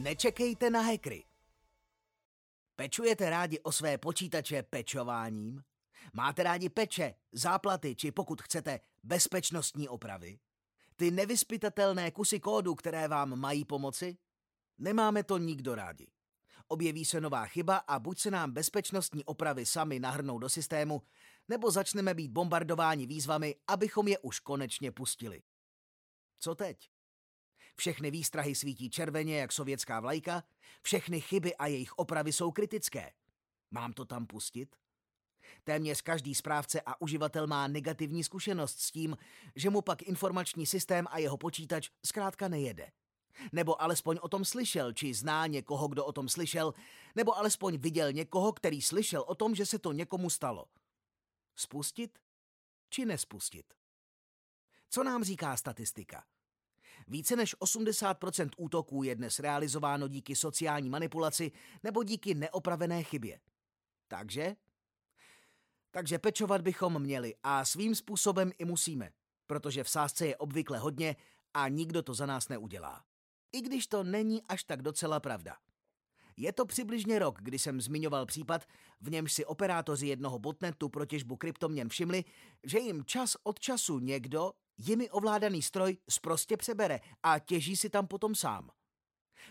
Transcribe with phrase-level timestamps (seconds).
[0.00, 1.24] Nečekejte na hekry.
[2.76, 5.62] Pečujete rádi o své počítače pečováním?
[6.12, 10.38] Máte rádi peče, záplaty či pokud chcete bezpečnostní opravy?
[10.96, 14.18] Ty nevyspytatelné kusy kódu, které vám mají pomoci?
[14.78, 16.06] Nemáme to nikdo rádi.
[16.68, 21.02] Objeví se nová chyba a buď se nám bezpečnostní opravy sami nahrnou do systému,
[21.48, 25.42] nebo začneme být bombardováni výzvami, abychom je už konečně pustili.
[26.38, 26.90] Co teď?
[27.80, 30.44] Všechny výstrahy svítí červeně jak sovětská vlajka,
[30.82, 33.12] všechny chyby a jejich opravy jsou kritické.
[33.70, 34.76] Mám to tam pustit?
[35.64, 39.16] Téměř každý správce a uživatel má negativní zkušenost s tím,
[39.56, 42.90] že mu pak informační systém a jeho počítač zkrátka nejede.
[43.52, 46.74] Nebo alespoň o tom slyšel, či zná někoho, kdo o tom slyšel,
[47.14, 50.64] nebo alespoň viděl někoho, který slyšel o tom, že se to někomu stalo.
[51.56, 52.18] Spustit
[52.90, 53.74] či nespustit?
[54.90, 56.24] Co nám říká statistika?
[57.08, 63.40] Více než 80% útoků je dnes realizováno díky sociální manipulaci nebo díky neopravené chybě.
[64.08, 64.56] Takže?
[65.90, 69.10] Takže pečovat bychom měli a svým způsobem i musíme,
[69.46, 71.16] protože v sázce je obvykle hodně
[71.54, 73.04] a nikdo to za nás neudělá.
[73.52, 75.56] I když to není až tak docela pravda.
[76.36, 78.64] Je to přibližně rok, kdy jsem zmiňoval případ,
[79.00, 82.24] v němž si operátoři jednoho botnetu pro těžbu kryptoměn všimli,
[82.64, 88.06] že jim čas od času někdo, jimi ovládaný stroj, sprostě přebere a těží si tam
[88.06, 88.70] potom sám.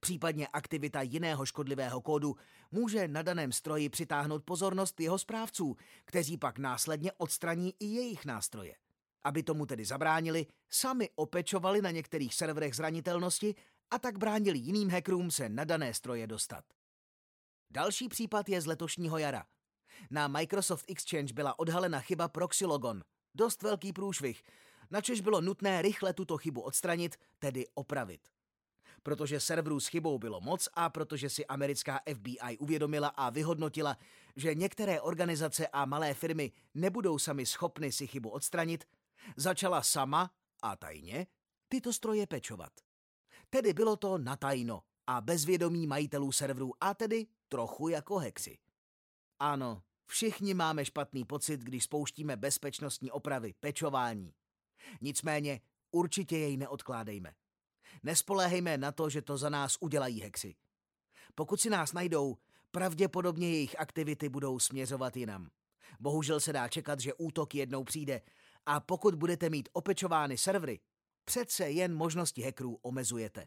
[0.00, 2.36] Případně aktivita jiného škodlivého kódu
[2.70, 8.76] může na daném stroji přitáhnout pozornost jeho správců, kteří pak následně odstraní i jejich nástroje.
[9.24, 13.54] Aby tomu tedy zabránili, sami opečovali na některých serverech zranitelnosti
[13.90, 16.64] a tak bránili jiným hackerům se na dané stroje dostat.
[17.70, 19.44] Další případ je z letošního jara.
[20.10, 23.02] Na Microsoft Exchange byla odhalena chyba proxy logon.
[23.34, 24.42] Dost velký průšvih,
[24.90, 28.28] načež bylo nutné rychle tuto chybu odstranit, tedy opravit.
[29.02, 33.98] Protože serverů s chybou bylo moc a protože si americká FBI uvědomila a vyhodnotila,
[34.36, 38.84] že některé organizace a malé firmy nebudou sami schopny si chybu odstranit,
[39.36, 40.30] začala sama
[40.62, 41.26] a tajně
[41.68, 42.72] tyto stroje pečovat.
[43.50, 48.58] Tedy bylo to natajno a bezvědomí majitelů serverů a tedy trochu jako hexy.
[49.38, 54.34] Ano, všichni máme špatný pocit, když spouštíme bezpečnostní opravy, pečování.
[55.00, 57.32] Nicméně určitě jej neodkládejme.
[58.02, 60.54] Nespoléhejme na to, že to za nás udělají hexy.
[61.34, 62.36] Pokud si nás najdou,
[62.70, 65.50] pravděpodobně jejich aktivity budou směřovat jinam.
[66.00, 68.20] Bohužel se dá čekat, že útok jednou přijde
[68.66, 70.80] a pokud budete mít opečovány servery,
[71.24, 73.46] přece jen možnosti hackerů omezujete.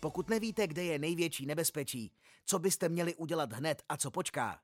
[0.00, 2.12] Pokud nevíte, kde je největší nebezpečí,
[2.46, 4.60] co byste měli udělat hned a co počká,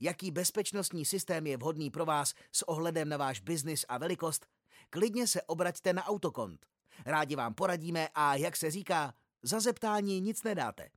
[0.00, 4.46] jaký bezpečnostní systém je vhodný pro vás s ohledem na váš biznis a velikost,
[4.90, 6.66] klidně se obraťte na autokont.
[7.06, 10.88] Rádi vám poradíme a, jak se říká, za zeptání nic nedáte.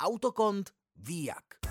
[0.00, 1.63] Autokont ví jak.